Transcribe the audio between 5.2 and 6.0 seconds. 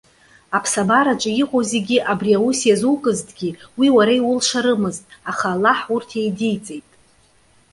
аха Аллаҳ